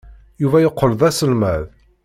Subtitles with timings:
[0.41, 1.63] Yuba yeqqel d aselmad.